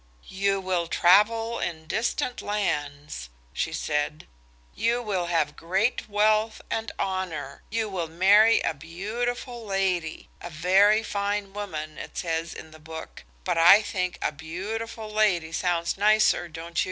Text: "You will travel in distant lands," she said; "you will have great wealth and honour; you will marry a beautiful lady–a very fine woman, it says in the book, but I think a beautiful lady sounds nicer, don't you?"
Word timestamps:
"You 0.31 0.59
will 0.59 0.87
travel 0.87 1.59
in 1.59 1.85
distant 1.85 2.41
lands," 2.41 3.29
she 3.53 3.71
said; 3.71 4.25
"you 4.73 4.99
will 4.99 5.27
have 5.27 5.55
great 5.55 6.09
wealth 6.09 6.59
and 6.71 6.91
honour; 6.97 7.61
you 7.69 7.87
will 7.87 8.07
marry 8.07 8.61
a 8.61 8.73
beautiful 8.73 9.63
lady–a 9.63 10.49
very 10.49 11.03
fine 11.03 11.53
woman, 11.53 11.99
it 11.99 12.17
says 12.17 12.55
in 12.55 12.71
the 12.71 12.79
book, 12.79 13.23
but 13.43 13.59
I 13.59 13.83
think 13.83 14.17
a 14.23 14.31
beautiful 14.31 15.07
lady 15.07 15.51
sounds 15.51 15.95
nicer, 15.99 16.47
don't 16.47 16.79
you?" 16.79 16.79